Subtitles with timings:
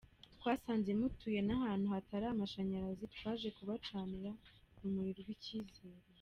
[0.37, 4.31] Twasanze mutuye n’ ahantu hatari amashanyarazi, twaje kubacanira
[4.77, 5.99] urumuri rw’icyizere.